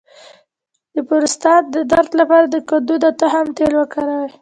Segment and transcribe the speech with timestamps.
[0.95, 4.31] د پروستات د درد لپاره د کدو د تخم تېل وکاروئ